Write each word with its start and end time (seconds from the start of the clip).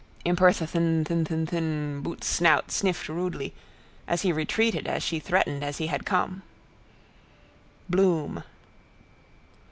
—Imperthnthn 0.25 1.03
thnthnthn, 1.03 2.01
bootssnout 2.01 2.71
sniffed 2.71 3.07
rudely, 3.07 3.53
as 4.07 4.23
he 4.23 4.33
retreated 4.33 4.87
as 4.87 5.03
she 5.03 5.19
threatened 5.19 5.63
as 5.63 5.77
he 5.77 5.85
had 5.85 6.07
come. 6.07 6.41
Bloom. 7.87 8.43